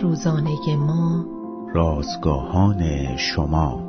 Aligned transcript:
روزانه 0.00 0.76
ما. 0.76 1.24
رازگاهان 1.74 3.16
شما. 3.16 3.82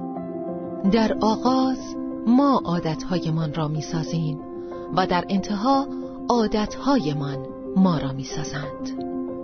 در 0.91 1.17
آغاز 1.21 1.95
ما 2.27 2.61
عادتهایمان 2.65 3.53
را 3.53 3.67
می‌سازیم 3.67 4.39
و 4.95 5.07
در 5.07 5.25
انتها 5.29 5.87
عادتهایمان 6.29 7.37
ما 7.75 7.97
را 7.97 8.13
می‌سازند. 8.13 9.03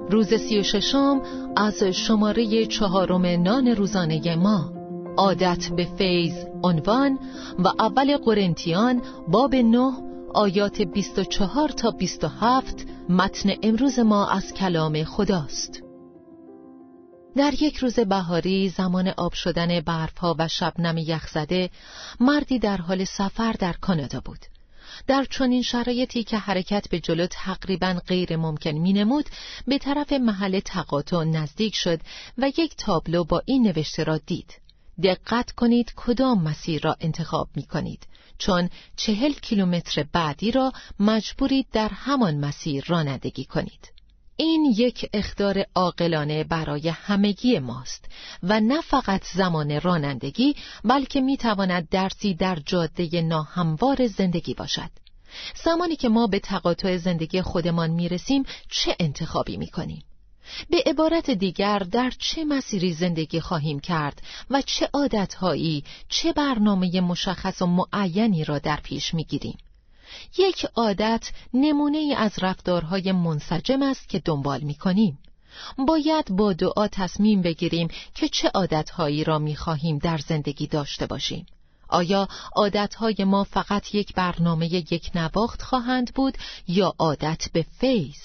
روز 0.09 0.33
سی 0.33 0.59
و 0.59 0.63
ششم 0.63 1.21
از 1.55 1.83
شماره 1.83 2.65
چهارم 2.65 3.25
نان 3.25 3.67
روزانه 3.67 4.35
ما. 4.35 4.71
عادت 5.17 5.69
به 5.75 5.87
فیض 5.97 6.33
عنوان 6.63 7.19
و 7.59 7.67
اول 7.67 8.17
قرنتیان 8.17 9.01
باب 9.27 9.55
نه 9.55 9.91
آیات 10.33 10.81
24 10.81 11.69
تا 11.69 11.91
27 11.91 12.85
متن 13.09 13.49
امروز 13.63 13.99
ما 13.99 14.27
از 14.27 14.53
کلام 14.53 15.03
خداست. 15.03 15.88
در 17.35 17.53
یک 17.63 17.77
روز 17.77 17.99
بهاری 17.99 18.69
زمان 18.69 19.07
آب 19.07 19.33
شدن 19.33 19.79
برفها 19.79 20.35
و 20.39 20.47
شبنم 20.47 20.97
یخزده 20.97 21.69
مردی 22.19 22.59
در 22.59 22.77
حال 22.77 23.03
سفر 23.03 23.51
در 23.51 23.73
کانادا 23.73 24.19
بود. 24.19 24.45
در 25.07 25.25
چنین 25.29 25.61
شرایطی 25.61 26.23
که 26.23 26.37
حرکت 26.37 26.89
به 26.89 26.99
جلو 26.99 27.27
تقریبا 27.27 28.01
غیر 28.07 28.37
ممکن 28.37 28.71
می 28.71 28.93
نمود 28.93 29.29
به 29.67 29.77
طرف 29.77 30.13
محل 30.13 30.59
تقاطع 30.59 31.23
نزدیک 31.23 31.75
شد 31.75 31.99
و 32.37 32.51
یک 32.57 32.75
تابلو 32.75 33.23
با 33.23 33.41
این 33.45 33.67
نوشته 33.67 34.03
را 34.03 34.17
دید. 34.17 34.53
دقت 35.03 35.51
کنید 35.51 35.93
کدام 35.95 36.43
مسیر 36.43 36.81
را 36.81 36.95
انتخاب 36.99 37.49
می 37.55 37.63
کنید 37.63 38.07
چون 38.37 38.69
چهل 38.95 39.33
کیلومتر 39.33 40.05
بعدی 40.13 40.51
را 40.51 40.71
مجبورید 40.99 41.67
در 41.71 41.89
همان 41.89 42.39
مسیر 42.39 42.83
رانندگی 42.87 43.45
کنید. 43.45 43.98
این 44.41 44.73
یک 44.77 45.09
اختار 45.13 45.65
عاقلانه 45.75 46.43
برای 46.43 46.89
همگی 46.89 47.59
ماست 47.59 48.05
و 48.43 48.59
نه 48.59 48.81
فقط 48.81 49.23
زمان 49.33 49.81
رانندگی 49.81 50.55
بلکه 50.83 51.21
می 51.21 51.37
تواند 51.37 51.89
درسی 51.89 52.33
در 52.33 52.57
جاده 52.65 53.21
ناهموار 53.21 54.07
زندگی 54.07 54.53
باشد 54.53 54.89
زمانی 55.63 55.95
که 55.95 56.09
ما 56.09 56.27
به 56.27 56.39
تقاطع 56.39 56.97
زندگی 56.97 57.41
خودمان 57.41 57.89
می 57.89 58.09
رسیم 58.09 58.43
چه 58.69 58.95
انتخابی 58.99 59.57
می 59.57 59.67
کنیم؟ 59.67 60.03
به 60.69 60.83
عبارت 60.85 61.31
دیگر 61.31 61.79
در 61.79 62.13
چه 62.19 62.45
مسیری 62.45 62.93
زندگی 62.93 63.39
خواهیم 63.39 63.79
کرد 63.79 64.21
و 64.49 64.61
چه 64.61 64.89
عادتهایی 64.93 65.83
چه 66.09 66.33
برنامه 66.33 67.01
مشخص 67.01 67.61
و 67.61 67.65
معینی 67.65 68.43
را 68.43 68.59
در 68.59 68.79
پیش 68.83 69.13
می 69.13 69.23
گیریم؟ 69.23 69.57
یک 70.37 70.65
عادت 70.75 71.31
نمونه 71.53 71.97
ای 71.97 72.13
از 72.13 72.31
رفتارهای 72.41 73.11
منسجم 73.11 73.81
است 73.81 74.09
که 74.09 74.19
دنبال 74.19 74.61
می 74.61 74.75
کنیم. 74.75 75.19
باید 75.87 76.25
با 76.29 76.53
دعا 76.53 76.87
تصمیم 76.87 77.41
بگیریم 77.41 77.87
که 78.15 78.29
چه 78.29 78.51
عادتهایی 78.53 79.23
را 79.23 79.39
می 79.39 79.55
خواهیم 79.55 79.97
در 79.97 80.17
زندگی 80.17 80.67
داشته 80.67 81.05
باشیم. 81.05 81.45
آیا 81.89 82.27
عادتهای 82.55 83.15
ما 83.19 83.43
فقط 83.43 83.95
یک 83.95 84.13
برنامه 84.13 84.73
یک 84.73 85.11
نواخت 85.15 85.61
خواهند 85.61 86.13
بود 86.13 86.37
یا 86.67 86.95
عادت 86.99 87.45
به 87.53 87.65
فیض؟ 87.79 88.21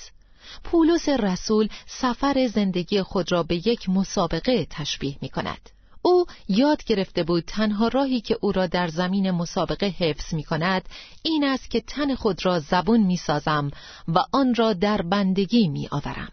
پولس 0.65 1.09
رسول 1.09 1.69
سفر 1.87 2.47
زندگی 2.47 3.03
خود 3.03 3.33
را 3.33 3.43
به 3.43 3.69
یک 3.69 3.89
مسابقه 3.89 4.67
تشبیه 4.71 5.17
می 5.21 5.29
کند. 5.29 5.71
او 6.07 6.27
یاد 6.49 6.85
گرفته 6.85 7.23
بود 7.23 7.45
تنها 7.47 7.89
راهی 7.89 8.21
که 8.21 8.39
او 8.41 8.53
را 8.53 8.67
در 8.67 8.89
زمین 8.89 9.31
مسابقه 9.31 9.87
حفظ 9.87 10.35
می 10.35 10.45
کند 10.45 10.89
این 11.23 11.45
است 11.45 11.71
که 11.71 11.81
تن 11.81 12.15
خود 12.15 12.47
را 12.47 12.61
زبون 12.61 13.01
می 13.01 13.17
سازم 13.17 13.71
و 14.09 14.19
آن 14.33 14.55
را 14.55 14.73
در 14.73 15.03
بندگی 15.03 15.69
می 15.69 15.89
آورم. 15.91 16.33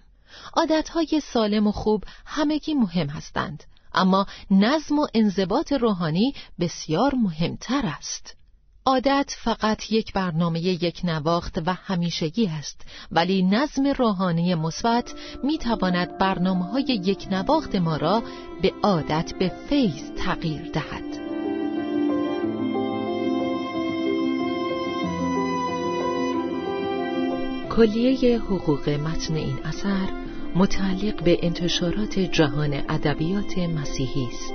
عادتهای 0.54 1.22
سالم 1.24 1.68
و 1.68 1.72
خوب 1.72 2.04
همگی 2.26 2.74
مهم 2.74 3.08
هستند 3.08 3.64
اما 3.94 4.26
نظم 4.52 5.00
و 5.00 5.08
انضباط 5.14 5.74
روحانی 5.74 6.34
بسیار 6.60 7.16
مهمتر 7.16 7.82
است. 7.86 8.41
عادت 8.86 9.36
فقط 9.44 9.92
یک 9.92 10.14
برنامه 10.14 10.60
یک 10.60 11.02
نواخت 11.04 11.58
و 11.66 11.74
همیشگی 11.74 12.48
است 12.48 12.82
ولی 13.12 13.44
نظم 13.44 13.88
روحانی 13.88 14.56
مثبت 14.56 15.14
می 15.44 15.58
تواند 15.58 16.18
برنامه 16.18 16.66
های 16.66 17.00
یک 17.06 17.28
نواخت 17.32 17.76
ما 17.76 17.98
را 17.98 18.24
به 18.62 18.74
عادت 18.84 19.34
به 19.40 19.52
فیض 19.70 20.12
تغییر 20.18 20.72
دهد. 20.72 21.22
کلیه 27.70 28.40
حقوق 28.40 28.90
متن 28.90 29.36
این 29.36 29.60
اثر 29.66 30.10
متعلق 30.56 31.24
به 31.24 31.40
انتشارات 31.42 32.20
جهان 32.20 32.74
ادبیات 32.74 33.58
مسیحی 33.58 34.28
است. 34.28 34.54